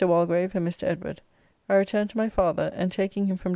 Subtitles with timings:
[0.01, 0.15] ]with Mr.
[0.15, 0.81] Walgrave and Mr.
[0.87, 1.21] Edward,
[1.69, 3.49] I returned to my father, and taking him from W.